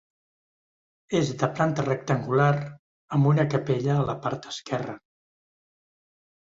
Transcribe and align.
És 1.19 1.29
de 1.43 1.49
planta 1.59 1.85
rectangular 1.89 2.49
amb 3.19 3.31
una 3.35 3.47
capella 3.55 3.95
a 3.99 4.03
la 4.13 4.19
part 4.27 4.53
esquerra. 4.57 4.99